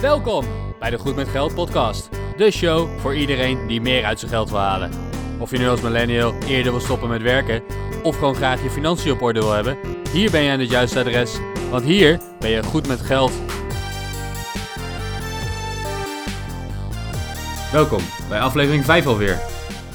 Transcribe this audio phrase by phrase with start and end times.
[0.00, 0.44] Welkom
[0.78, 2.10] bij de Goed met Geld podcast.
[2.36, 4.90] De show voor iedereen die meer uit zijn geld wil halen.
[5.40, 7.62] Of je nu als millennial eerder wil stoppen met werken
[8.02, 9.78] of gewoon graag je financiën op orde wil hebben,
[10.12, 11.38] hier ben je aan het juiste adres,
[11.70, 13.32] want hier ben je goed met geld.
[17.72, 19.36] Welkom bij aflevering 5 alweer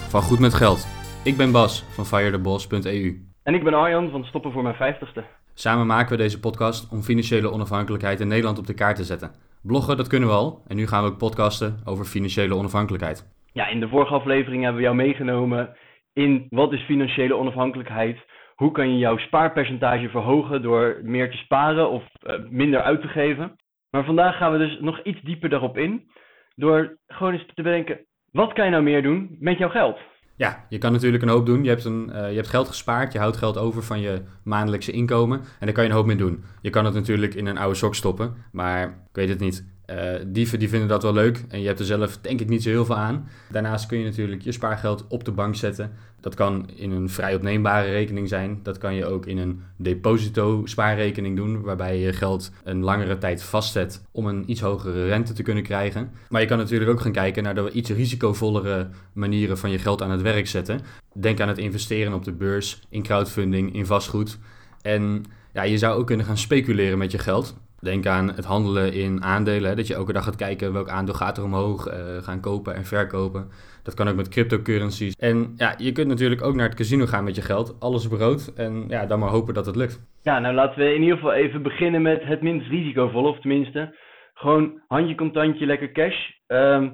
[0.10, 0.88] van Goed met Geld.
[1.24, 3.28] Ik ben Bas van firetheboss.eu.
[3.44, 5.24] En ik ben Arjan van Stoppen voor mijn vijftigste.
[5.54, 9.32] Samen maken we deze podcast om financiële onafhankelijkheid in Nederland op de kaart te zetten.
[9.64, 10.62] Bloggen, dat kunnen we al.
[10.68, 13.34] En nu gaan we ook podcasten over financiële onafhankelijkheid.
[13.54, 15.76] Ja, in de vorige aflevering hebben we jou meegenomen
[16.14, 18.18] in wat is financiële onafhankelijkheid.
[18.56, 23.08] Hoe kan je jouw spaarpercentage verhogen door meer te sparen of uh, minder uit te
[23.08, 23.56] geven.
[23.90, 26.12] Maar vandaag gaan we dus nog iets dieper daarop in.
[26.56, 29.98] Door gewoon eens te bedenken, wat kan je nou meer doen met jouw geld?
[30.36, 31.64] Ja, je kan natuurlijk een hoop doen.
[31.64, 34.92] Je hebt, een, uh, je hebt geld gespaard, je houdt geld over van je maandelijkse
[34.92, 36.44] inkomen en daar kan je een hoop mee doen.
[36.62, 39.66] Je kan het natuurlijk in een oude sok stoppen, maar ik weet het niet.
[39.90, 42.64] Uh, dieven die vinden dat wel leuk en je hebt er zelf denk ik niet
[42.64, 43.28] zo heel veel aan.
[43.52, 45.92] Daarnaast kun je natuurlijk je spaargeld op de bank zetten.
[46.20, 48.60] Dat kan in een vrij opneembare rekening zijn.
[48.64, 53.44] Dat kan je ook in een deposito spaarrekening doen, waarbij je geld een langere tijd
[53.44, 56.12] vastzet om een iets hogere rente te kunnen krijgen.
[56.30, 60.02] Maar je kan natuurlijk ook gaan kijken naar de iets risicovollere manieren van je geld
[60.02, 60.80] aan het werk zetten.
[61.14, 64.38] Denk aan het investeren op de beurs, in crowdfunding, in vastgoed.
[64.82, 67.56] En ja, je zou ook kunnen gaan speculeren met je geld.
[67.84, 69.70] Denk aan het handelen in aandelen.
[69.70, 71.88] Hè, dat je elke dag gaat kijken welk aandeel gaat er omhoog.
[71.88, 73.50] Uh, gaan kopen en verkopen.
[73.84, 75.16] Dat kan ook met cryptocurrencies.
[75.16, 77.80] En ja, je kunt natuurlijk ook naar het casino gaan met je geld.
[77.80, 78.54] Alles brood.
[78.56, 80.06] En ja, dan maar hopen dat het lukt.
[80.22, 83.30] Ja, nou laten we in ieder geval even beginnen met het minst risicovolle.
[83.30, 83.96] Of tenminste,
[84.34, 86.30] gewoon handje contantje, lekker cash.
[86.48, 86.94] Um,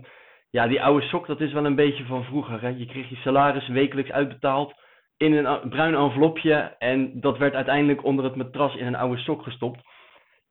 [0.49, 2.61] ja, die oude sok, dat is wel een beetje van vroeger.
[2.61, 2.67] Hè?
[2.67, 4.73] Je kreeg je salaris wekelijks uitbetaald
[5.17, 6.75] in een bruin envelopje.
[6.77, 9.81] En dat werd uiteindelijk onder het matras in een oude sok gestopt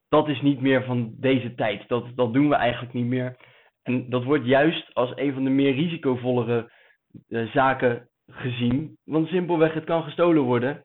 [0.09, 1.89] dat is niet meer van deze tijd.
[1.89, 3.37] Dat, dat doen we eigenlijk niet meer.
[3.83, 6.73] En dat wordt juist als een van de meer risicovollere
[7.29, 8.97] uh, zaken gezien.
[9.05, 10.83] Want simpelweg, het kan gestolen worden.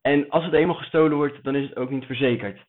[0.00, 2.64] En als het eenmaal gestolen wordt, dan is het ook niet verzekerd.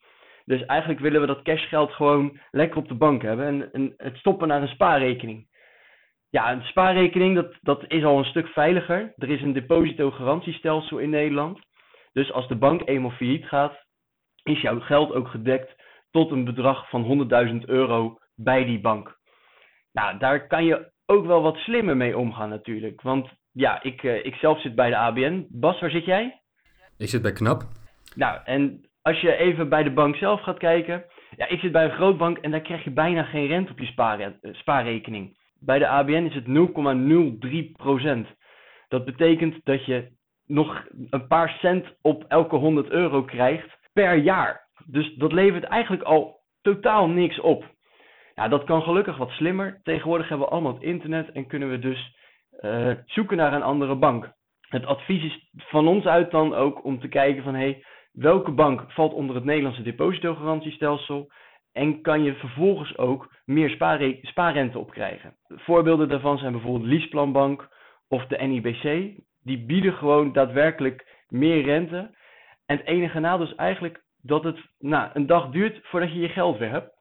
[0.46, 3.46] Dus eigenlijk willen we dat cashgeld gewoon lekker op de bank hebben.
[3.46, 5.48] En, en het stoppen naar een spaarrekening.
[6.30, 9.14] Ja, een spaarrekening, dat, dat is al een stuk veiliger.
[9.18, 11.60] Er is een depositogarantiestelsel in Nederland.
[12.12, 13.86] Dus als de bank eenmaal failliet gaat,
[14.44, 15.76] is jouw geld ook gedekt
[16.12, 19.18] tot een bedrag van 100.000 euro bij die bank.
[19.92, 23.02] Nou, daar kan je ook wel wat slimmer mee omgaan natuurlijk.
[23.02, 25.48] Want ja, ik, uh, ik zelf zit bij de ABN.
[25.50, 26.42] Bas, waar zit jij?
[26.98, 27.64] Ik zit bij KNAP.
[28.16, 31.06] Nou, en als je even bij de bank zelf gaat kijken.
[31.36, 33.86] Ja, ik zit bij een grootbank en daar krijg je bijna geen rente op je
[33.86, 35.38] spaarre eh, spaarrekening.
[35.60, 36.46] Bij de ABN is het
[38.28, 38.38] 0,03%.
[38.88, 40.12] Dat betekent dat je
[40.46, 44.67] nog een paar cent op elke 100 euro krijgt per jaar.
[44.90, 47.66] Dus dat levert eigenlijk al totaal niks op.
[48.36, 49.80] Ja, dat kan gelukkig wat slimmer.
[49.84, 52.16] Tegenwoordig hebben we allemaal het internet en kunnen we dus
[52.60, 54.32] uh, zoeken naar een andere bank.
[54.62, 58.92] Het advies is van ons uit dan ook om te kijken van hey, welke bank
[58.92, 61.32] valt onder het Nederlandse depositogarantiestelsel
[61.74, 65.36] en kan je vervolgens ook meer spaarre spaarrente opkrijgen.
[65.48, 67.70] Voorbeelden daarvan zijn bijvoorbeeld Leaseplanbank
[68.08, 68.84] of de NIBC.
[69.42, 72.16] Die bieden gewoon daadwerkelijk meer rente.
[72.66, 76.30] En het enige nadeel is eigenlijk dat het nou, een dag duurt voordat je je
[76.30, 76.96] geld weer hebt.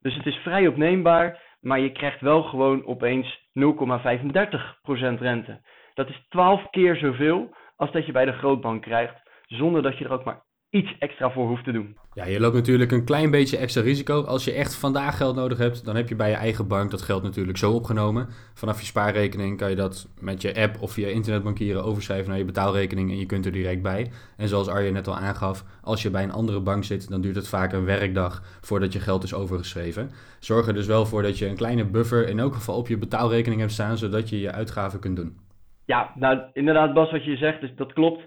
[0.00, 5.60] Dus het is vrij opneembaar, maar je krijgt wel gewoon opeens 0,35% rente.
[5.94, 10.04] Dat is 12 keer zoveel als dat je bij de grootbank krijgt, zonder dat je
[10.04, 11.96] er ook maar iets extra voor hoeft te doen.
[12.14, 14.22] Ja, je loopt natuurlijk een klein beetje extra risico.
[14.22, 17.02] Als je echt vandaag geld nodig hebt, dan heb je bij je eigen bank dat
[17.02, 18.28] geld natuurlijk zo opgenomen.
[18.54, 22.44] Vanaf je spaarrekening kan je dat met je app of via internetbankieren overschrijven naar je
[22.44, 24.10] betaalrekening en je kunt er direct bij.
[24.36, 27.36] En zoals Arjen net al aangaf, als je bij een andere bank zit, dan duurt
[27.36, 30.10] het vaak een werkdag voordat je geld is overgeschreven.
[30.40, 32.98] Zorg er dus wel voor dat je een kleine buffer in elk geval op je
[32.98, 35.36] betaalrekening hebt staan, zodat je je uitgaven kunt doen.
[35.84, 38.22] Ja, nou inderdaad Bas, wat je zegt, dus dat klopt.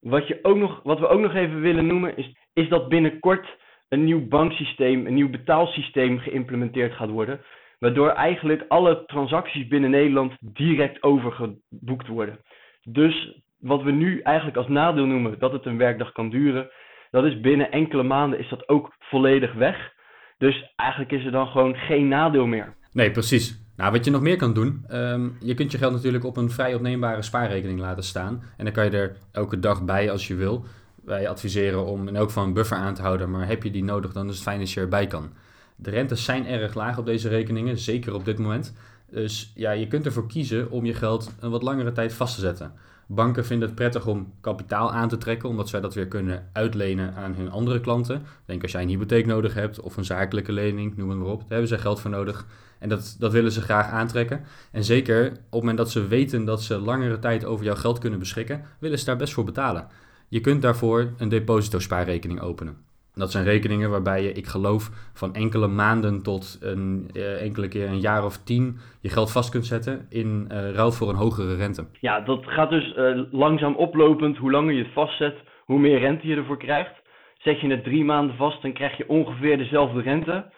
[0.00, 3.56] Wat, je ook nog, wat we ook nog even willen noemen is, is dat binnenkort
[3.88, 7.40] een nieuw banksysteem, een nieuw betaalsysteem geïmplementeerd gaat worden.
[7.78, 12.38] Waardoor eigenlijk alle transacties binnen Nederland direct overgeboekt worden.
[12.82, 16.70] Dus wat we nu eigenlijk als nadeel noemen dat het een werkdag kan duren,
[17.10, 19.94] dat is binnen enkele maanden is dat ook volledig weg.
[20.38, 22.76] Dus eigenlijk is er dan gewoon geen nadeel meer.
[22.92, 23.65] Nee, precies.
[23.76, 26.50] Nou, wat je nog meer kan doen, um, je kunt je geld natuurlijk op een
[26.50, 28.42] vrij opneembare spaarrekening laten staan.
[28.56, 30.64] En dan kan je er elke dag bij als je wil.
[31.04, 33.84] Wij adviseren om in elk geval een buffer aan te houden, maar heb je die
[33.84, 35.32] nodig, dan is het fijn als je erbij kan.
[35.76, 38.72] De rentes zijn erg laag op deze rekeningen, zeker op dit moment.
[39.10, 42.40] Dus ja, je kunt ervoor kiezen om je geld een wat langere tijd vast te
[42.40, 42.72] zetten.
[43.06, 47.14] Banken vinden het prettig om kapitaal aan te trekken, omdat zij dat weer kunnen uitlenen
[47.14, 48.22] aan hun andere klanten.
[48.44, 51.40] Denk als jij een hypotheek nodig hebt of een zakelijke lening, noem het maar op.
[51.40, 52.46] Daar hebben ze geld voor nodig.
[52.78, 54.44] En dat, dat willen ze graag aantrekken.
[54.70, 57.98] En zeker op het moment dat ze weten dat ze langere tijd over jouw geld
[57.98, 59.86] kunnen beschikken, willen ze daar best voor betalen.
[60.28, 62.76] Je kunt daarvoor een depositospaarrekening openen.
[63.18, 67.88] Dat zijn rekeningen waarbij je, ik geloof, van enkele maanden tot een, eh, enkele keer
[67.88, 71.54] een jaar of tien je geld vast kunt zetten in uh, ruil voor een hogere
[71.54, 71.86] rente.
[72.00, 74.36] Ja, dat gaat dus uh, langzaam oplopend.
[74.36, 76.92] Hoe langer je het vastzet, hoe meer rente je ervoor krijgt.
[77.38, 80.52] Zet je het drie maanden vast, dan krijg je ongeveer dezelfde rente.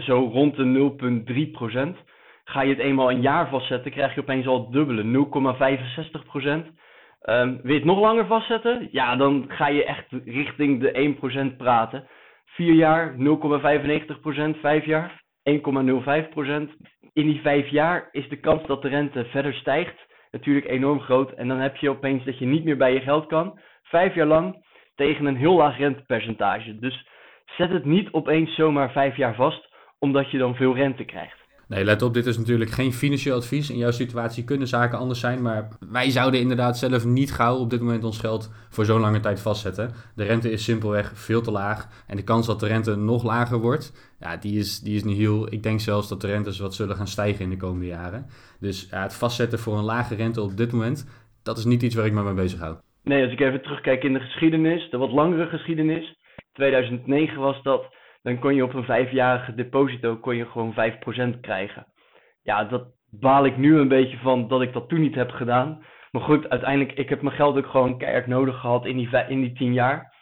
[0.00, 2.04] Zo rond de 0,3%.
[2.44, 5.26] Ga je het eenmaal een jaar vastzetten, krijg je opeens al het dubbele,
[6.64, 6.74] 0,65%.
[7.30, 8.88] Um, wil je het nog langer vastzetten?
[8.90, 12.06] Ja, dan ga je echt richting de 1% praten.
[12.44, 13.14] 4 jaar
[14.56, 15.52] 0,95%, 5 jaar 1,05%.
[17.12, 21.30] In die 5 jaar is de kans dat de rente verder stijgt natuurlijk enorm groot.
[21.30, 23.58] En dan heb je opeens dat je niet meer bij je geld kan.
[23.82, 26.78] 5 jaar lang tegen een heel laag rentepercentage.
[26.78, 27.08] Dus
[27.56, 31.43] zet het niet opeens zomaar 5 jaar vast, omdat je dan veel rente krijgt.
[31.68, 33.70] Nee, let op, dit is natuurlijk geen financieel advies.
[33.70, 37.70] In jouw situatie kunnen zaken anders zijn, maar wij zouden inderdaad zelf niet gauw op
[37.70, 39.90] dit moment ons geld voor zo'n lange tijd vastzetten.
[40.16, 43.58] De rente is simpelweg veel te laag en de kans dat de rente nog lager
[43.58, 45.52] wordt, ja, die is, die is niet heel.
[45.52, 48.26] Ik denk zelfs dat de rentes wat zullen gaan stijgen in de komende jaren.
[48.60, 51.06] Dus ja, het vastzetten voor een lage rente op dit moment,
[51.42, 52.76] dat is niet iets waar ik me mee bezig hou.
[53.02, 56.14] Nee, als ik even terugkijk in de geschiedenis, de wat langere geschiedenis.
[56.52, 57.94] 2009 was dat
[58.24, 60.74] dan kon je op een vijfjarige deposito kon je gewoon
[61.36, 61.86] 5% krijgen.
[62.42, 65.84] Ja, dat baal ik nu een beetje van dat ik dat toen niet heb gedaan.
[66.10, 69.40] Maar goed, uiteindelijk, ik heb mijn geld ook gewoon keihard nodig gehad in die, in
[69.40, 70.14] die 10 jaar.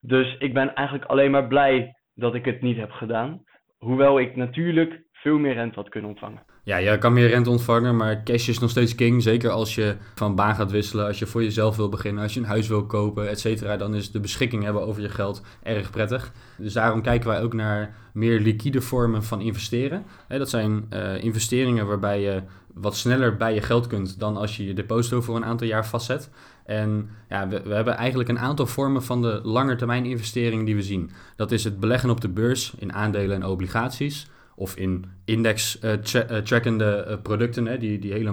[0.00, 3.42] Dus ik ben eigenlijk alleen maar blij dat ik het niet heb gedaan.
[3.78, 6.55] Hoewel ik natuurlijk veel meer rente had kunnen ontvangen.
[6.66, 9.22] Ja, je kan meer rente ontvangen, maar cash is nog steeds king.
[9.22, 12.40] Zeker als je van baan gaat wisselen, als je voor jezelf wil beginnen, als je
[12.40, 13.76] een huis wil kopen, et cetera.
[13.76, 16.32] Dan is de beschikking hebben over je geld erg prettig.
[16.58, 20.04] Dus daarom kijken wij ook naar meer liquide vormen van investeren.
[20.28, 22.42] dat zijn uh, investeringen waarbij je
[22.74, 25.86] wat sneller bij je geld kunt dan als je je deposito voor een aantal jaar
[25.86, 26.30] vastzet.
[26.64, 30.82] En ja, we, we, hebben eigenlijk een aantal vormen van de langetermijn investeringen die we
[30.82, 31.10] zien.
[31.36, 37.06] Dat is het beleggen op de beurs in aandelen en obligaties of in index-trackende eh,
[37.06, 38.32] uh, eh, producten, hè, die, die hele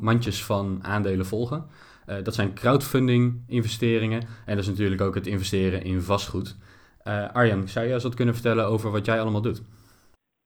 [0.00, 1.64] mandjes van aandelen volgen.
[2.22, 6.58] Dat zijn crowdfunding investeringen en dat is natuurlijk ook het investeren in vastgoed.
[7.32, 9.62] Arjan, zou je eens wat kunnen vertellen over wat jij allemaal doet?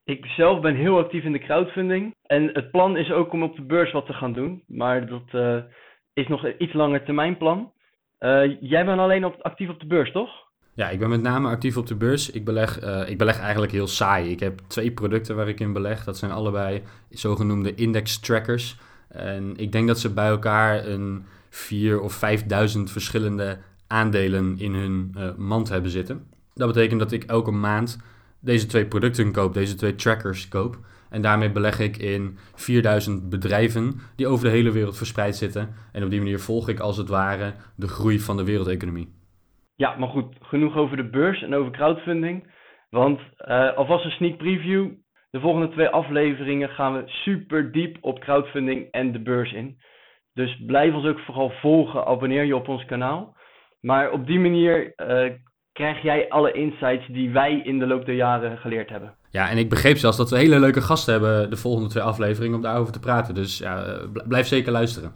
[0.04, 3.56] Ik zelf ben heel actief in de crowdfunding en het plan is ook om op
[3.56, 5.62] de beurs wat te gaan doen, maar dat
[6.12, 7.72] is nog een iets langer termijn plan.
[8.60, 10.49] jij bent alleen op, actief op de beurs, toch?
[10.74, 12.30] Ja, ik ben met name actief op de beurs.
[12.30, 14.30] Ik beleg, uh, ik beleg eigenlijk heel saai.
[14.30, 16.04] Ik heb twee producten waar ik in beleg.
[16.04, 18.78] Dat zijn allebei zogenoemde index trackers.
[19.08, 25.14] En ik denk dat ze bij elkaar een 4 of 5000 verschillende aandelen in hun
[25.16, 26.26] uh, mand hebben zitten.
[26.54, 27.98] Dat betekent dat ik elke maand
[28.40, 30.78] deze twee producten koop, deze twee trackers koop.
[31.08, 35.68] En daarmee beleg ik in 4000 bedrijven die over de hele wereld verspreid zitten.
[35.92, 39.08] En op die manier volg ik als het ware de groei van de wereldeconomie.
[39.80, 42.52] Ja, maar goed, genoeg over de beurs en over crowdfunding.
[42.90, 44.88] Want uh, alvast een sneak preview.
[45.30, 49.78] De volgende twee afleveringen gaan we super diep op crowdfunding en de beurs in.
[50.34, 53.36] Dus blijf ons ook vooral volgen, abonneer je op ons kanaal.
[53.80, 55.32] Maar op die manier uh,
[55.72, 59.14] krijg jij alle insights die wij in de loop der jaren geleerd hebben.
[59.30, 62.56] Ja, en ik begreep zelfs dat we hele leuke gasten hebben de volgende twee afleveringen
[62.56, 63.34] om daarover te praten.
[63.34, 65.12] Dus ja, eh, blijf zeker luisteren.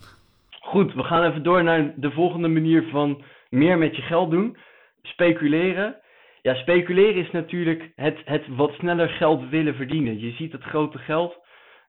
[0.61, 3.23] Goed, we gaan even door naar de volgende manier van
[3.54, 4.56] meer met je geld doen.
[5.02, 5.96] Speculeren.
[6.42, 10.20] Ja, speculeren is natuurlijk het, het wat sneller geld willen verdienen.
[10.20, 11.42] Je ziet het grote geld.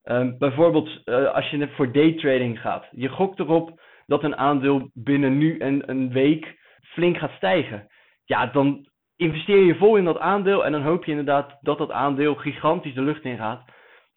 [0.03, 2.87] Um, bijvoorbeeld uh, als je voor daytrading gaat.
[2.91, 7.87] Je gokt erop dat een aandeel binnen nu en een week flink gaat stijgen.
[8.25, 11.91] Ja, dan investeer je vol in dat aandeel en dan hoop je inderdaad dat dat
[11.91, 13.63] aandeel gigantisch de lucht in gaat.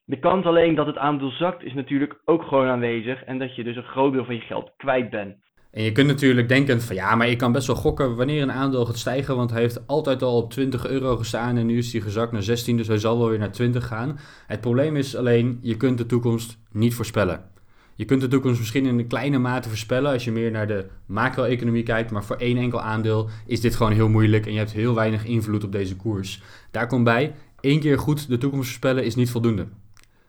[0.04, 3.64] De kans alleen dat het aandeel zakt is natuurlijk ook gewoon aanwezig en dat je
[3.64, 5.47] dus een groot deel van je geld kwijt bent.
[5.70, 8.52] En je kunt natuurlijk denken van ja, maar ik kan best wel gokken wanneer een
[8.52, 11.92] aandeel gaat stijgen, want hij heeft altijd al op 20 euro gestaan en nu is
[11.92, 14.18] hij gezakt naar 16, dus hij zal wel weer naar 20 gaan.
[14.46, 17.44] Het probleem is alleen, je kunt de toekomst niet voorspellen.
[17.94, 20.86] Je kunt de toekomst misschien in een kleine mate voorspellen als je meer naar de
[21.06, 24.72] macro-economie kijkt, maar voor één enkel aandeel is dit gewoon heel moeilijk en je hebt
[24.72, 26.42] heel weinig invloed op deze koers.
[26.70, 29.66] Daar komt bij, één keer goed de toekomst voorspellen is niet voldoende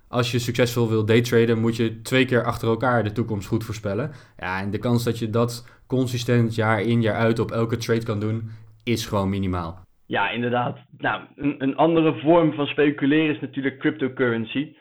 [0.09, 4.11] als je succesvol wil daytraden, moet je twee keer achter elkaar de toekomst goed voorspellen.
[4.37, 8.05] Ja, en de kans dat je dat consistent jaar in jaar uit op elke trade
[8.05, 8.49] kan doen,
[8.83, 9.79] is gewoon minimaal.
[10.05, 10.77] Ja, inderdaad.
[10.97, 14.75] Nou, een, een andere vorm van speculeren is natuurlijk cryptocurrency.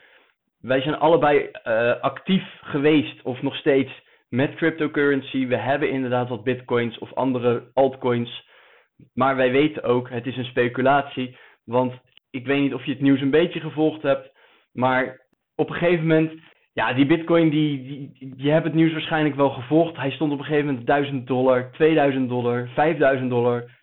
[0.59, 3.91] Wij zijn allebei uh, actief geweest of nog steeds
[4.29, 5.47] met cryptocurrency.
[5.47, 8.47] We hebben inderdaad wat bitcoins of andere altcoins.
[9.13, 11.37] Maar wij weten ook, het is een speculatie.
[11.63, 11.93] Want
[12.29, 14.37] ik weet niet of je het nieuws een beetje gevolgd hebt.
[14.79, 15.19] Maar
[15.55, 16.31] op een gegeven moment,
[16.73, 19.97] ja, die bitcoin, die, die, je hebt het nieuws waarschijnlijk wel gevolgd.
[19.97, 23.77] Hij stond op een gegeven moment 1000 dollar, 2000 dollar, 5000 dollar.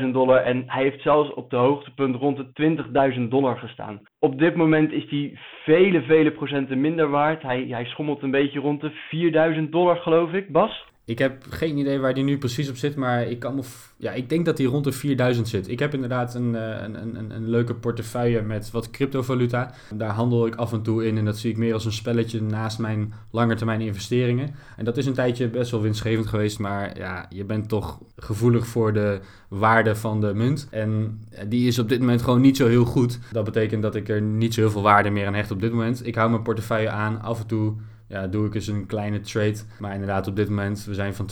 [0.00, 4.00] 12.000 dollar en hij heeft zelfs op de hoogtepunt rond de 20.000 dollar gestaan.
[4.18, 7.42] Op dit moment is hij vele, vele procenten minder waard.
[7.42, 10.52] Hij, hij schommelt een beetje rond de 4.000 dollar, geloof ik.
[10.52, 10.84] Bas?
[11.10, 13.62] Ik heb geen idee waar die nu precies op zit, maar ik, kan me
[13.96, 15.68] ja, ik denk dat die rond de 4000 zit.
[15.68, 19.74] Ik heb inderdaad een, eh, een, een, een leuke portefeuille met wat cryptovaluta.
[19.94, 22.42] Daar handel ik af en toe in en dat zie ik meer als een spelletje
[22.42, 24.54] naast mijn langetermijn investeringen.
[24.76, 28.66] En dat is een tijdje best wel winstgevend geweest, maar ja, je bent toch gevoelig
[28.66, 30.68] voor de waarde van de munt.
[30.70, 33.18] En die is op dit moment gewoon niet zo heel goed.
[33.32, 35.72] Dat betekent dat ik er niet zo heel veel waarde meer aan hecht op dit
[35.72, 36.06] moment.
[36.06, 37.74] Ik hou mijn portefeuille aan, af en toe
[38.10, 39.58] ja, doe ik eens een kleine trade.
[39.80, 41.30] Maar inderdaad, op dit moment, we zijn van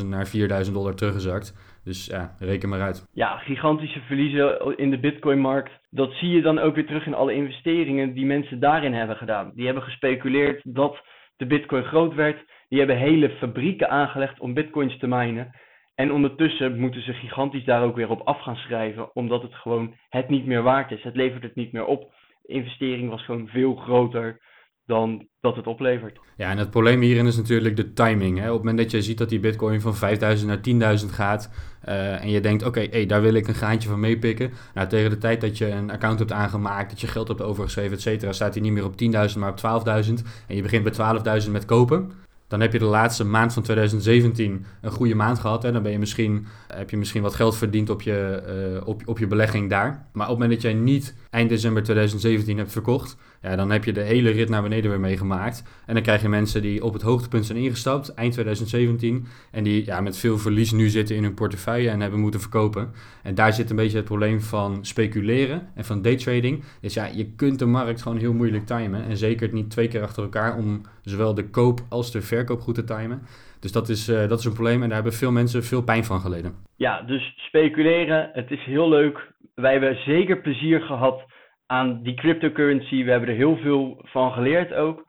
[0.00, 0.26] 20.000 naar
[0.66, 1.54] 4.000 dollar teruggezakt.
[1.84, 3.08] Dus ja, reken maar uit.
[3.12, 5.72] Ja, gigantische verliezen in de Bitcoin-markt.
[5.90, 9.52] Dat zie je dan ook weer terug in alle investeringen die mensen daarin hebben gedaan.
[9.54, 10.96] Die hebben gespeculeerd dat
[11.36, 12.44] de Bitcoin groot werd.
[12.68, 15.54] Die hebben hele fabrieken aangelegd om Bitcoins te minen.
[15.94, 19.94] En ondertussen moeten ze gigantisch daar ook weer op af gaan schrijven, omdat het gewoon
[20.08, 21.02] het niet meer waard is.
[21.02, 22.12] Het levert het niet meer op.
[22.42, 24.40] De investering was gewoon veel groter
[24.88, 26.18] dan dat het oplevert.
[26.36, 28.38] Ja, en het probleem hierin is natuurlijk de timing.
[28.38, 28.46] Hè?
[28.46, 31.50] Op het moment dat je ziet dat die bitcoin van 5000 naar 10.000 gaat
[31.88, 34.52] uh, en je denkt, oké, hey, daar wil ik een graantje van meepikken.
[34.74, 37.92] Nou, tegen de tijd dat je een account hebt aangemaakt, dat je geld hebt overgeschreven,
[37.92, 38.94] et cetera, staat hij niet meer op
[39.32, 40.12] 10.000, maar op 12.000.
[40.46, 42.12] En je begint bij 12.000 met kopen.
[42.48, 45.62] Dan heb je de laatste maand van 2017 een goede maand gehad.
[45.62, 45.72] Hè?
[45.72, 48.42] Dan ben je misschien, heb je misschien wat geld verdiend op je,
[48.80, 50.06] uh, op, op je belegging daar.
[50.12, 53.84] Maar op het moment dat jij niet eind december 2017 hebt verkocht, ja, dan heb
[53.84, 55.82] je de hele rit naar beneden weer meegemaakt.
[55.86, 59.26] En dan krijg je mensen die op het hoogtepunt zijn ingestapt, eind 2017.
[59.50, 62.90] En die ja, met veel verlies nu zitten in hun portefeuille en hebben moeten verkopen.
[63.22, 66.64] En daar zit een beetje het probleem van speculeren en van daytrading.
[66.80, 69.04] Dus ja, je kunt de markt gewoon heel moeilijk timen.
[69.04, 72.74] En zeker niet twee keer achter elkaar om zowel de koop als de verkoop goed
[72.74, 73.22] te timen.
[73.60, 76.04] Dus dat is, uh, dat is een probleem en daar hebben veel mensen veel pijn
[76.04, 76.54] van geleden.
[76.76, 79.32] Ja, dus speculeren, het is heel leuk.
[79.54, 81.22] Wij hebben zeker plezier gehad
[81.68, 83.04] aan die cryptocurrency.
[83.04, 85.06] We hebben er heel veel van geleerd ook.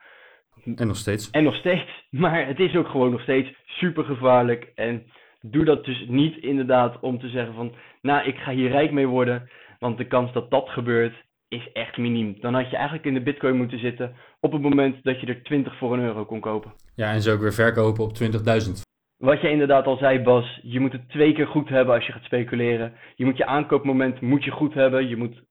[0.74, 1.30] En nog steeds.
[1.30, 1.84] En nog steeds.
[2.10, 4.72] Maar het is ook gewoon nog steeds super gevaarlijk.
[4.74, 5.02] En
[5.40, 9.06] doe dat dus niet inderdaad om te zeggen van, nou, ik ga hier rijk mee
[9.06, 9.50] worden.
[9.78, 11.14] Want de kans dat dat gebeurt
[11.48, 12.36] is echt miniem.
[12.40, 15.42] Dan had je eigenlijk in de bitcoin moeten zitten op het moment dat je er
[15.42, 16.72] 20 voor een euro kon kopen.
[16.94, 18.88] Ja, en zo ook weer verkopen op 20.000.
[19.16, 22.12] Wat je inderdaad al zei, Bas, je moet het twee keer goed hebben als je
[22.12, 22.92] gaat speculeren.
[23.14, 25.08] Je moet je aankoopmoment moet je goed hebben.
[25.08, 25.42] Je moet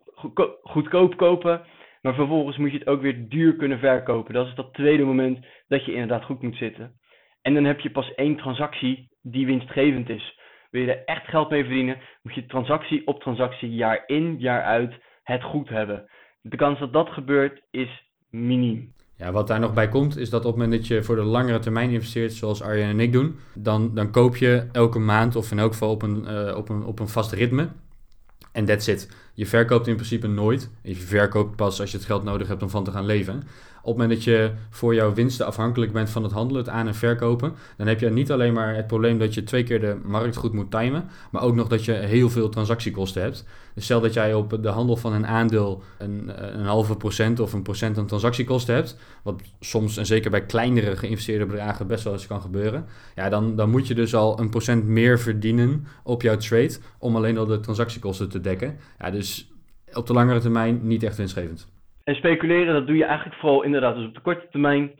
[0.61, 1.61] goedkoop kopen.
[2.01, 4.33] Maar vervolgens moet je het ook weer duur kunnen verkopen.
[4.33, 6.99] Dat is dat tweede moment dat je inderdaad goed moet zitten.
[7.41, 10.39] En dan heb je pas één transactie die winstgevend is.
[10.69, 14.63] Wil je er echt geld mee verdienen, moet je transactie op transactie, jaar in, jaar
[14.63, 16.09] uit, het goed hebben.
[16.41, 18.93] De kans dat dat gebeurt is miniem.
[19.15, 21.21] Ja, wat daar nog bij komt, is dat op het moment dat je voor de
[21.21, 25.51] langere termijn investeert, zoals Arjen en ik doen, dan, dan koop je elke maand of
[25.51, 27.69] in elk geval op een, uh, op een, op een vast ritme.
[28.51, 29.09] En that's it.
[29.33, 30.69] Je verkoopt in principe nooit.
[30.81, 33.43] Je verkoopt pas als je het geld nodig hebt om van te gaan leven.
[33.81, 36.87] Op het moment dat je voor jouw winsten afhankelijk bent van het handelen, het aan-
[36.87, 39.97] en verkopen, dan heb je niet alleen maar het probleem dat je twee keer de
[40.03, 43.45] markt goed moet timen, maar ook nog dat je heel veel transactiekosten hebt.
[43.73, 47.53] Dus stel dat jij op de handel van een aandeel een, een halve procent of
[47.53, 52.13] een procent aan transactiekosten hebt, wat soms en zeker bij kleinere geïnvesteerde bedragen best wel
[52.13, 56.21] eens kan gebeuren, ja, dan, dan moet je dus al een procent meer verdienen op
[56.21, 58.77] jouw trade om alleen al de transactiekosten te dekken.
[58.99, 59.51] Ja, dus
[59.93, 61.77] op de langere termijn niet echt winstgevend.
[62.03, 64.91] En speculeren, dat doe je eigenlijk vooral inderdaad dus op de korte termijn.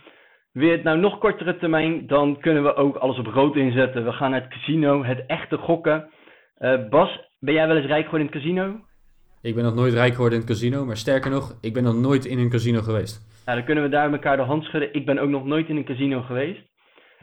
[0.51, 4.05] Weer het nou nog kortere termijn, dan kunnen we ook alles op rood inzetten.
[4.05, 6.09] We gaan naar het casino, het echte gokken.
[6.57, 8.79] Uh, Bas, ben jij wel eens rijk geworden in het casino?
[9.41, 11.95] Ik ben nog nooit rijk geworden in het casino, maar sterker nog, ik ben nog
[11.95, 13.43] nooit in een casino geweest.
[13.45, 14.93] Nou, dan kunnen we daar elkaar de hand schudden.
[14.93, 16.61] Ik ben ook nog nooit in een casino geweest.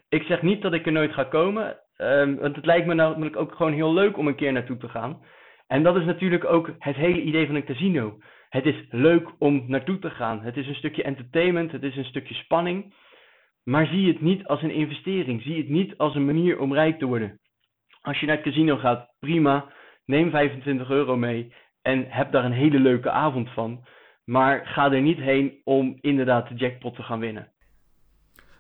[0.09, 3.37] Ik zeg niet dat ik er nooit ga komen, um, want het lijkt me namelijk
[3.37, 5.21] ook gewoon heel leuk om een keer naartoe te gaan.
[5.67, 8.19] En dat is natuurlijk ook het hele idee van een casino.
[8.49, 10.43] Het is leuk om naartoe te gaan.
[10.43, 12.95] Het is een stukje entertainment, het is een stukje spanning.
[13.65, 15.43] Maar zie het niet als een investering.
[15.43, 17.41] Zie het niet als een manier om rijk te worden.
[18.01, 19.73] Als je naar het casino gaat, prima.
[20.05, 23.85] Neem 25 euro mee en heb daar een hele leuke avond van.
[24.25, 27.53] Maar ga er niet heen om inderdaad de jackpot te gaan winnen.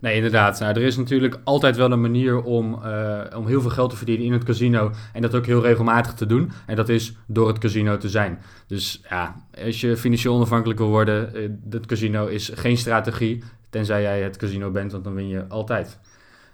[0.07, 0.61] Nee, inderdaad.
[0.61, 3.97] Nou, er is natuurlijk altijd wel een manier om, uh, om heel veel geld te
[3.97, 4.91] verdienen in het casino.
[5.13, 6.51] En dat ook heel regelmatig te doen.
[6.67, 8.39] En dat is door het casino te zijn.
[8.67, 11.31] Dus ja, als je financieel onafhankelijk wil worden,
[11.71, 13.43] het casino is geen strategie.
[13.71, 15.99] Tenzij jij het casino bent, want dan win je altijd.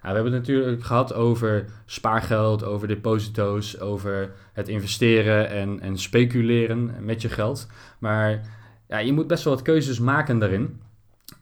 [0.02, 6.94] we hebben het natuurlijk gehad over spaargeld, over deposito's, over het investeren en, en speculeren
[7.00, 7.66] met je geld.
[7.98, 8.40] Maar
[8.88, 10.80] ja, je moet best wel wat keuzes maken daarin.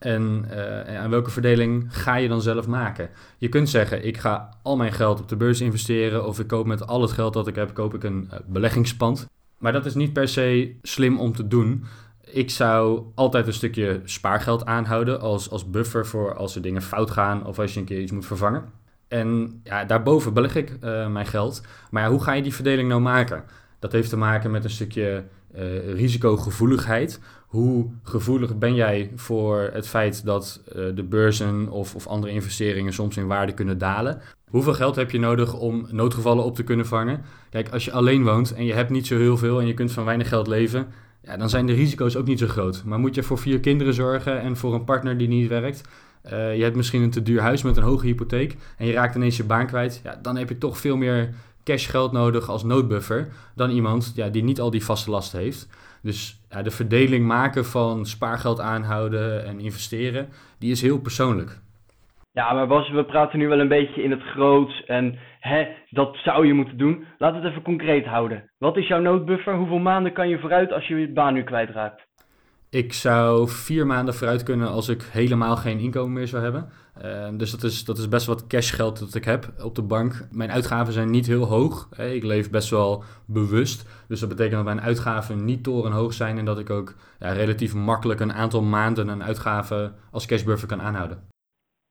[0.00, 3.10] En uh, aan welke verdeling ga je dan zelf maken?
[3.38, 6.66] Je kunt zeggen, ik ga al mijn geld op de beurs investeren of ik koop
[6.66, 9.28] met al het geld dat ik heb, koop ik een uh, beleggingspand.
[9.58, 11.84] Maar dat is niet per se slim om te doen.
[12.20, 17.10] Ik zou altijd een stukje spaargeld aanhouden als, als buffer voor als er dingen fout
[17.10, 18.64] gaan of als je een keer iets moet vervangen.
[19.08, 21.62] En ja, daarboven beleg ik uh, mijn geld.
[21.90, 23.44] Maar hoe ga je die verdeling nou maken?
[23.78, 25.24] Dat heeft te maken met een stukje
[25.94, 27.20] risicogevoeligheid.
[27.50, 32.92] Hoe gevoelig ben jij voor het feit dat uh, de beurzen of, of andere investeringen
[32.92, 34.20] soms in waarde kunnen dalen?
[34.50, 37.22] Hoeveel geld heb je nodig om noodgevallen op te kunnen vangen?
[37.50, 39.92] Kijk, als je alleen woont en je hebt niet zo heel veel en je kunt
[39.92, 40.86] van weinig geld leven,
[41.22, 42.82] ja, dan zijn de risico's ook niet zo groot.
[42.84, 45.82] Maar moet je voor vier kinderen zorgen en voor een partner die niet werkt?
[46.24, 49.14] Uh, je hebt misschien een te duur huis met een hoge hypotheek en je raakt
[49.14, 50.00] ineens je baan kwijt.
[50.04, 54.42] Ja, dan heb je toch veel meer cashgeld nodig als noodbuffer dan iemand ja, die
[54.42, 55.68] niet al die vaste lasten heeft.
[56.02, 60.28] Dus ja, de verdeling maken van spaargeld aanhouden en investeren,
[60.58, 61.60] die is heel persoonlijk.
[62.32, 66.16] Ja, maar Bas, we praten nu wel een beetje in het groots en hè, dat
[66.16, 67.04] zou je moeten doen.
[67.18, 68.50] We het even concreet houden.
[68.58, 69.54] Wat is jouw noodbuffer?
[69.54, 72.08] Hoeveel maanden kan je vooruit als je je baan nu kwijtraakt?
[72.70, 76.68] Ik zou vier maanden vooruit kunnen als ik helemaal geen inkomen meer zou hebben.
[77.04, 80.28] Uh, dus dat is, dat is best wat cashgeld dat ik heb op de bank.
[80.32, 81.88] Mijn uitgaven zijn niet heel hoog.
[81.98, 84.04] Ik leef best wel bewust.
[84.08, 87.74] Dus dat betekent dat mijn uitgaven niet torenhoog zijn en dat ik ook ja, relatief
[87.74, 91.28] makkelijk een aantal maanden een uitgave als cashbuffer kan aanhouden.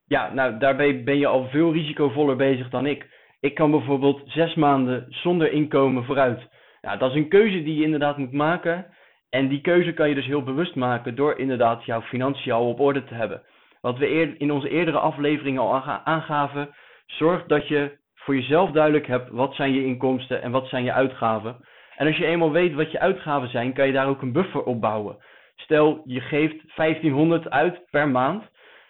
[0.04, 3.06] Ja, nou daarbij ben je al veel risicovoller bezig dan ik.
[3.40, 6.48] Ik kan bijvoorbeeld zes maanden zonder inkomen vooruit.
[6.80, 8.86] Dat is een keuze die je inderdaad moet maken.
[9.30, 12.80] En die keuze kan je dus heel bewust maken door inderdaad jouw financiën al op
[12.80, 13.42] orde te hebben.
[13.80, 16.74] Wat we in onze eerdere afleveringen al aangaven,
[17.06, 20.92] zorg dat je voor jezelf duidelijk hebt wat zijn je inkomsten en wat zijn je
[20.92, 21.56] uitgaven.
[21.96, 24.62] En als je eenmaal weet wat je uitgaven zijn, kan je daar ook een buffer
[24.62, 25.16] op bouwen.
[25.54, 28.44] Stel, je geeft 1500 uit per maand.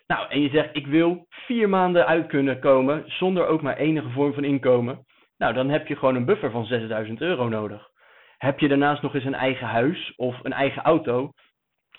[0.06, 4.08] Nou, en je zegt, ik wil vier maanden uit kunnen komen zonder ook maar enige
[4.08, 5.06] vorm van inkomen.
[5.38, 7.88] Nou, dan heb je gewoon een buffer van 6000 euro nodig.
[8.40, 11.32] Heb je daarnaast nog eens een eigen huis of een eigen auto,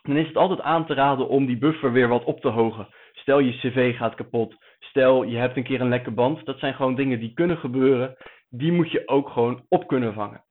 [0.02, 2.88] dan is het altijd aan te raden om die buffer weer wat op te hogen.
[3.12, 6.46] Stel je cv gaat kapot, stel je hebt een keer een lekke band.
[6.46, 8.16] Dat zijn gewoon dingen die kunnen gebeuren.
[8.50, 10.44] Die moet je ook gewoon op kunnen vangen.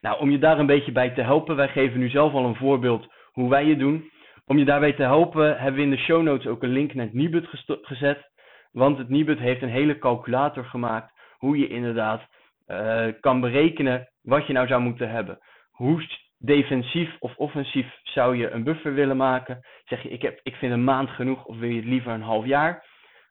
[0.00, 2.56] Nou, om je daar een beetje bij te helpen, wij geven nu zelf al een
[2.56, 4.10] voorbeeld hoe wij het doen.
[4.46, 7.04] Om je daarbij te helpen hebben we in de show notes ook een link naar
[7.04, 7.48] het Nibud
[7.82, 8.30] gezet.
[8.72, 12.22] Want het Nibud heeft een hele calculator gemaakt hoe je inderdaad
[12.66, 15.38] uh, kan berekenen wat je nou zou moeten hebben.
[15.70, 16.06] Hoe
[16.38, 19.60] defensief of offensief zou je een buffer willen maken?
[19.84, 22.46] Zeg je, ik, heb, ik vind een maand genoeg of wil je liever een half
[22.46, 22.84] jaar?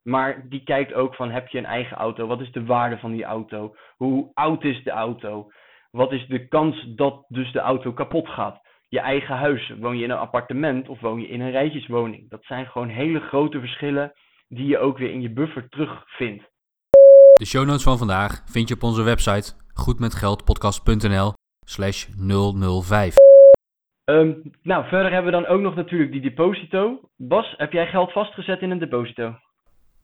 [0.03, 2.27] Maar die kijkt ook van, heb je een eigen auto?
[2.27, 3.75] Wat is de waarde van die auto?
[3.95, 5.51] Hoe oud is de auto?
[5.91, 8.67] Wat is de kans dat dus de auto kapot gaat?
[8.87, 12.29] Je eigen huis, woon je in een appartement of woon je in een rijtjeswoning?
[12.29, 14.13] Dat zijn gewoon hele grote verschillen
[14.47, 16.43] die je ook weer in je buffer terugvindt.
[17.33, 21.33] De show notes van vandaag vind je op onze website goedmetgeldpodcast.nl
[21.65, 22.07] slash
[22.83, 23.15] 005.
[24.05, 26.99] Um, nou, verder hebben we dan ook nog natuurlijk die deposito.
[27.15, 29.35] Bas, heb jij geld vastgezet in een deposito?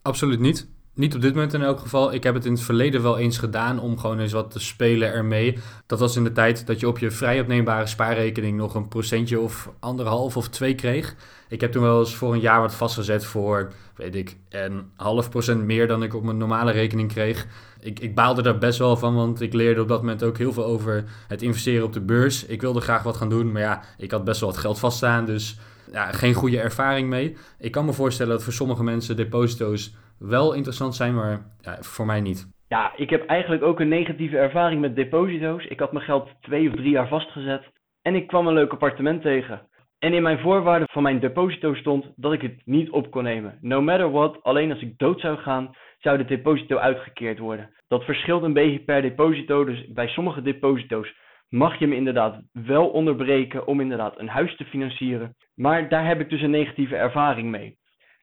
[0.01, 0.73] Absoluut niet.
[0.95, 2.13] Niet op dit moment in elk geval.
[2.13, 5.11] Ik heb het in het verleden wel eens gedaan om gewoon eens wat te spelen
[5.11, 5.57] ermee.
[5.85, 9.39] Dat was in de tijd dat je op je vrij opneembare spaarrekening nog een procentje
[9.39, 11.15] of anderhalf of twee kreeg.
[11.49, 15.29] Ik heb toen wel eens voor een jaar wat vastgezet voor, weet ik, een half
[15.29, 17.47] procent meer dan ik op mijn normale rekening kreeg.
[17.79, 20.53] Ik, ik baalde daar best wel van, want ik leerde op dat moment ook heel
[20.53, 22.45] veel over het investeren op de beurs.
[22.45, 25.25] Ik wilde graag wat gaan doen, maar ja, ik had best wel wat geld vaststaan,
[25.25, 25.57] dus
[25.91, 27.35] ja, geen goede ervaring mee.
[27.59, 32.05] Ik kan me voorstellen dat voor sommige mensen deposito's wel interessant zijn, maar ja, voor
[32.05, 32.53] mij niet.
[32.67, 35.65] Ja, ik heb eigenlijk ook een negatieve ervaring met deposito's.
[35.65, 39.21] Ik had mijn geld twee of drie jaar vastgezet en ik kwam een leuk appartement
[39.21, 39.67] tegen.
[39.99, 43.57] En in mijn voorwaarden van mijn deposito stond dat ik het niet op kon nemen.
[43.61, 47.69] No matter what, alleen als ik dood zou gaan, zou de deposito uitgekeerd worden.
[47.87, 51.13] Dat verschilt een beetje per deposito, dus bij sommige deposito's
[51.49, 55.35] mag je hem inderdaad wel onderbreken om inderdaad een huis te financieren.
[55.55, 57.77] Maar daar heb ik dus een negatieve ervaring mee.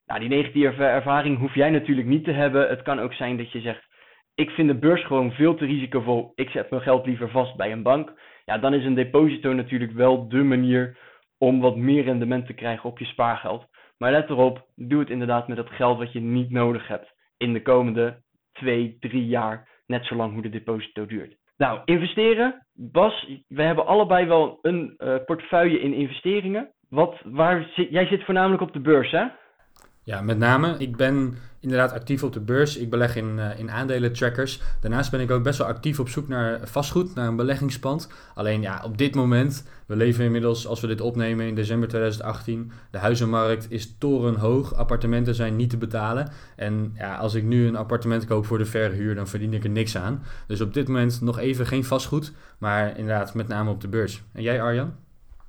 [0.06, 2.68] Nou, die negatieve ervaring hoef jij natuurlijk niet te hebben.
[2.68, 3.86] Het kan ook zijn dat je zegt,
[4.34, 6.32] ik vind de beurs gewoon veel te risicovol.
[6.34, 8.20] Ik zet mijn geld liever vast bij een bank.
[8.44, 10.98] Ja, dan is een deposito natuurlijk wel de manier
[11.38, 13.66] om wat meer rendement te krijgen op je spaargeld.
[13.98, 17.52] Maar let erop, doe het inderdaad met het geld wat je niet nodig hebt in
[17.52, 21.36] de komende twee, drie jaar, net zolang hoe de deposito duurt.
[21.56, 22.66] Nou, investeren.
[22.72, 26.72] Bas, we hebben allebei wel een uh, portefeuille in investeringen.
[26.88, 29.26] Wat, waar zit, jij zit voornamelijk op de beurs, hè?
[30.04, 30.74] Ja, met name.
[30.78, 32.76] Ik ben inderdaad actief op de beurs.
[32.76, 34.60] Ik beleg in, uh, in aandelen-trackers.
[34.80, 38.32] Daarnaast ben ik ook best wel actief op zoek naar vastgoed, naar een beleggingspand.
[38.34, 42.72] Alleen ja, op dit moment, we leven inmiddels, als we dit opnemen in december 2018,
[42.90, 44.74] de huizenmarkt is torenhoog.
[44.74, 46.28] Appartementen zijn niet te betalen.
[46.56, 49.70] En ja, als ik nu een appartement koop voor de verhuur, dan verdien ik er
[49.70, 50.22] niks aan.
[50.46, 54.22] Dus op dit moment nog even geen vastgoed, maar inderdaad met name op de beurs.
[54.32, 54.92] En jij Arjan?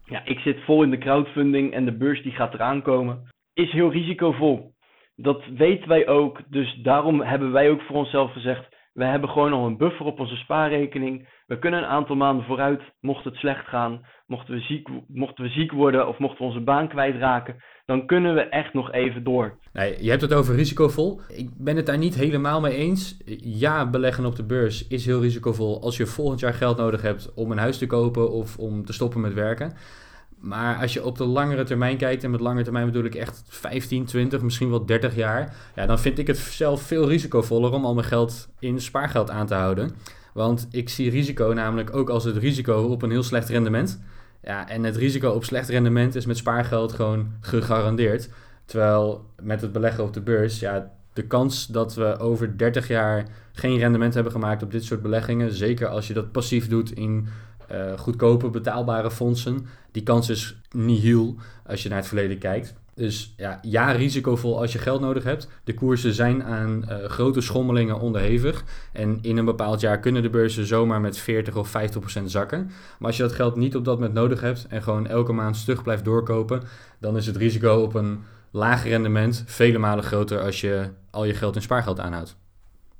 [0.05, 3.31] Ja, ik zit vol in de crowdfunding en de beurs die gaat eraan komen.
[3.53, 4.73] Is heel risicovol.
[5.15, 9.53] Dat weten wij ook, dus daarom hebben wij ook voor onszelf gezegd: we hebben gewoon
[9.53, 11.27] al een buffer op onze spaarrekening.
[11.45, 15.49] We kunnen een aantal maanden vooruit, mocht het slecht gaan, mochten we ziek, mochten we
[15.49, 19.57] ziek worden of mochten we onze baan kwijtraken, dan kunnen we echt nog even door.
[19.73, 21.21] Nee, je hebt het over risicovol.
[21.27, 23.21] Ik ben het daar niet helemaal mee eens.
[23.43, 27.33] Ja, beleggen op de beurs is heel risicovol als je volgend jaar geld nodig hebt
[27.33, 29.73] om een huis te kopen of om te stoppen met werken.
[30.43, 33.43] Maar als je op de langere termijn kijkt, en met langere termijn bedoel ik echt
[33.47, 37.85] 15, 20, misschien wel 30 jaar, ja, dan vind ik het zelf veel risicovoller om
[37.85, 39.91] al mijn geld in spaargeld aan te houden.
[40.33, 44.01] Want ik zie risico namelijk ook als het risico op een heel slecht rendement.
[44.41, 48.29] Ja, en het risico op slecht rendement is met spaargeld gewoon gegarandeerd.
[48.65, 53.27] Terwijl met het beleggen op de beurs, ja, de kans dat we over 30 jaar
[53.53, 57.27] geen rendement hebben gemaakt op dit soort beleggingen, zeker als je dat passief doet in
[57.73, 59.65] uh, goedkope betaalbare fondsen.
[59.91, 62.81] Die kans is nihil als je naar het verleden kijkt.
[62.95, 65.49] Dus ja, ja, risicovol als je geld nodig hebt.
[65.63, 68.63] De koersen zijn aan uh, grote schommelingen onderhevig.
[68.93, 72.65] En in een bepaald jaar kunnen de beurzen zomaar met 40 of 50 procent zakken.
[72.99, 75.55] Maar als je dat geld niet op dat moment nodig hebt en gewoon elke maand
[75.55, 76.61] stug blijft doorkopen,
[76.99, 81.33] dan is het risico op een laag rendement vele malen groter als je al je
[81.33, 82.37] geld in spaargeld aanhoudt.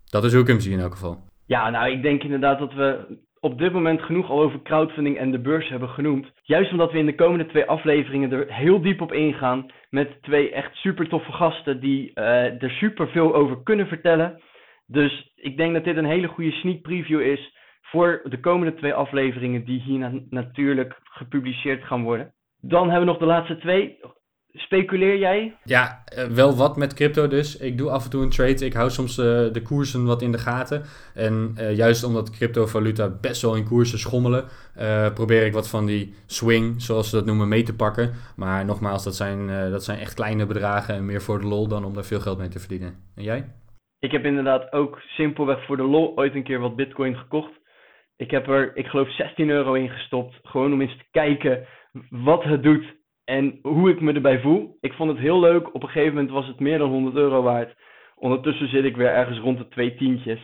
[0.09, 1.23] Dat is hoe ik hem zie in elk geval.
[1.45, 5.31] Ja, nou, ik denk inderdaad dat we op dit moment genoeg al over crowdfunding en
[5.31, 6.31] de beurs hebben genoemd.
[6.43, 9.71] Juist omdat we in de komende twee afleveringen er heel diep op ingaan.
[9.89, 14.41] Met twee echt super toffe gasten die uh, er super veel over kunnen vertellen.
[14.87, 18.93] Dus ik denk dat dit een hele goede sneak preview is voor de komende twee
[18.93, 22.33] afleveringen die hier natuurlijk gepubliceerd gaan worden.
[22.61, 23.99] Dan hebben we nog de laatste twee.
[24.55, 25.57] Speculeer jij?
[25.63, 27.57] Ja, eh, wel wat met crypto dus.
[27.57, 28.65] Ik doe af en toe een trade.
[28.65, 30.81] Ik hou soms uh, de koersen wat in de gaten.
[31.15, 34.45] En uh, juist omdat cryptovaluta best wel in koersen schommelen,
[35.13, 38.11] probeer ik wat van die swing, zoals ze dat noemen, mee te pakken.
[38.35, 41.85] Maar nogmaals, dat zijn, dat zijn echt kleine bedragen en meer voor de lol dan
[41.85, 42.95] om daar veel geld mee te verdienen.
[43.15, 43.45] En jij?
[43.99, 47.51] Ik heb inderdaad ook simpelweg voor de lol ooit een keer wat bitcoin gekocht.
[48.15, 50.39] Ik heb er, ik geloof, 16 euro in gestopt.
[50.43, 51.67] Gewoon om eens te kijken
[52.09, 54.77] wat het doet en hoe ik me erbij voel.
[54.81, 55.73] Ik vond het heel leuk.
[55.73, 57.75] Op een gegeven moment was het meer dan 100 euro waard.
[58.15, 60.39] Ondertussen zit ik weer ergens rond de twee tientjes.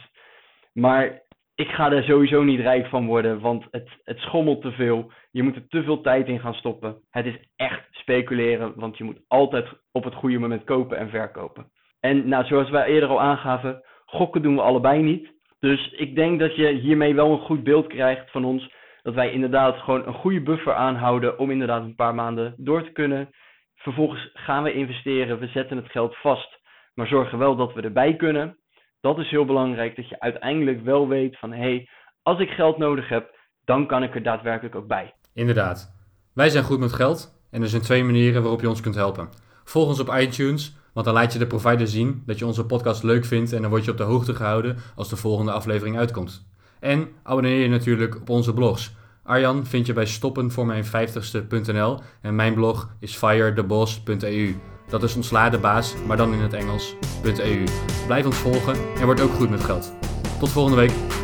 [0.73, 1.21] Maar
[1.55, 5.11] ik ga er sowieso niet rijk van worden, want het, het schommelt te veel.
[5.31, 6.97] Je moet er te veel tijd in gaan stoppen.
[7.09, 11.71] Het is echt speculeren, want je moet altijd op het goede moment kopen en verkopen.
[11.99, 15.31] En nou, zoals wij eerder al aangaven, gokken doen we allebei niet.
[15.59, 18.73] Dus ik denk dat je hiermee wel een goed beeld krijgt van ons
[19.09, 22.91] dat wij inderdaad gewoon een goede buffer aanhouden om inderdaad een paar maanden door te
[22.91, 23.29] kunnen.
[23.75, 26.59] Vervolgens gaan we investeren, we zetten het geld vast,
[26.93, 28.57] maar zorgen wel dat we erbij kunnen.
[29.01, 31.89] Dat is heel belangrijk, dat je uiteindelijk wel weet van hé, hey,
[32.23, 35.13] als ik geld nodig heb, dan kan ik er daadwerkelijk ook bij.
[35.33, 35.95] Inderdaad.
[36.33, 39.29] Wij zijn goed met geld en er zijn twee manieren waarop je ons kunt helpen.
[39.63, 43.03] Volg ons op iTunes, want dan laat je de provider zien dat je onze podcast
[43.03, 46.47] leuk vindt en dan word je op de hoogte gehouden als de volgende aflevering uitkomt.
[46.79, 48.97] En abonneer je natuurlijk op onze blogs.
[49.29, 54.55] Arjan vind je bij stoppenvoormijn50ste.nl en mijn blog is firetheboss.eu.
[54.87, 57.63] Dat is ontsla baas, maar dan in het Engels.eu.
[58.05, 59.93] Blijf ons volgen en word ook goed met geld.
[60.39, 61.18] Tot volgende week.